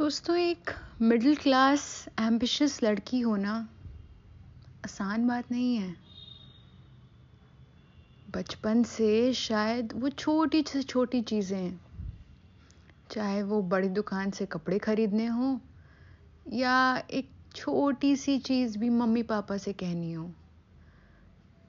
[0.00, 0.70] दोस्तों, एक
[1.02, 1.82] middle class
[2.20, 3.52] ambitious लड़की होना
[4.84, 5.94] आसान बात नहीं है।
[8.28, 11.78] बचपन से शायद वो छोटी से छोटी चीज़ें,
[13.10, 15.58] चाहे वो बड़ी दुकान से कपड़े खरीदने हो
[16.46, 20.30] या एक छोटी सी चीज़ भी मम्मी पापा से कहनी हो।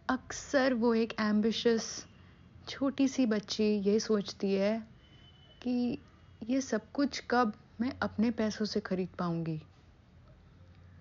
[0.09, 1.89] अक्सर वो एक एम्बिशियस
[2.67, 4.77] छोटी सी बच्ची ये सोचती है
[5.63, 5.97] कि
[6.49, 9.61] ये सब कुछ कब मैं अपने पैसों से ख़रीद पाऊँगी।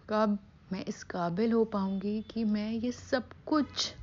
[0.08, 0.38] कब
[0.72, 3.94] मैं इस काबिल हो पाऊँगी कि मैं ये सब कुछ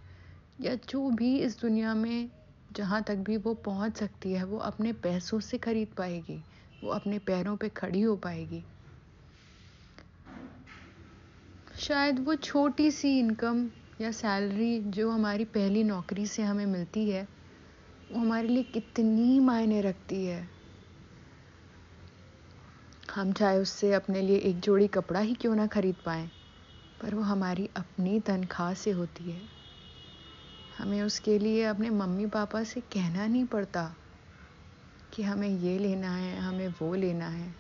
[0.62, 2.30] या जो भी इस दुनिया में
[2.74, 6.44] जहाँ तक भी वो पहुँच सकती है, वो अपने पैसों से ख़रीद पाएगी,
[6.84, 8.64] वो अपने पैरों पे खड़ी हो पाएगी।
[11.80, 13.70] शायद वो छोटी सी इनकम
[14.02, 17.28] या सैलरी जो हमारी पहली नौकरी से हमें मिलती है,
[18.12, 20.57] वो हमारे लिए कितनी मायने रखती है।
[23.18, 26.32] हम चाहे उससे अपने लिए एक जोड़ी कपड़ा ही क्यों ना खरीद पाएँ,
[27.02, 29.42] पर वो हमारी अपनी तनख्वाह से होती है।
[30.78, 33.96] हमें उसके लिए अपने मम्मी पापा से कहना नहीं पड़ता
[35.14, 37.56] कि हमें ये लेना है, हमें वो लेना है।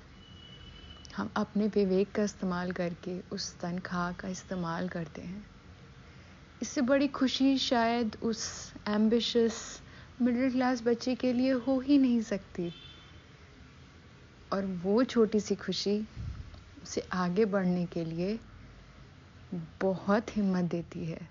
[1.15, 5.45] हम अपने विवेक का इस्तेमाल करके उस तनख्वाह का इस्तेमाल करते हैं।
[6.61, 9.81] इससे बड़ी खुशी शायद उस एम्बिशस
[10.21, 12.73] मिडिल क्लास बच्चे के लिए हो ही नहीं सकती।
[14.51, 15.97] और वो छोटी सी खुशी
[16.81, 18.39] उसे आगे बढ़ने के लिए
[19.81, 21.27] बहुत हिम्मत देती है।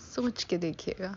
[0.00, 1.16] सोच के देखिएगा।